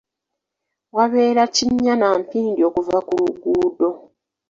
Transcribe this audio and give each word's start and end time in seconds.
Wabeera 0.95 1.43
kinnya 1.55 1.93
na 2.01 2.09
mpindi 2.21 2.61
okuva 2.69 2.97
ku 3.07 3.13
luguudo. 3.19 3.89